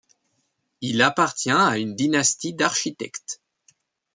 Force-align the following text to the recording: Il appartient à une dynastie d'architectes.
Il 0.81 1.03
appartient 1.03 1.51
à 1.51 1.77
une 1.77 1.93
dynastie 1.95 2.55
d'architectes. 2.55 3.39